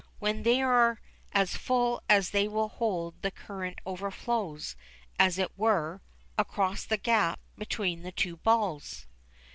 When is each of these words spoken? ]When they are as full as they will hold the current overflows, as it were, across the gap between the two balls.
]When 0.17 0.41
they 0.41 0.63
are 0.63 0.99
as 1.31 1.55
full 1.55 2.01
as 2.09 2.31
they 2.31 2.47
will 2.47 2.69
hold 2.69 3.21
the 3.21 3.29
current 3.29 3.77
overflows, 3.85 4.75
as 5.19 5.37
it 5.37 5.55
were, 5.55 6.01
across 6.39 6.85
the 6.85 6.97
gap 6.97 7.39
between 7.55 8.01
the 8.01 8.11
two 8.11 8.37
balls. 8.37 9.05